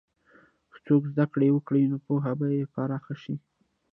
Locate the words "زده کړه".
1.11-1.47